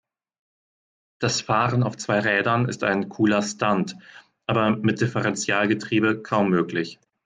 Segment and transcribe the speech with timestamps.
[1.19, 3.95] Das Fahren auf zwei Rädern ist ein cooler Stunt,
[4.47, 6.97] aber mit Differentialgetriebe kaum möglich.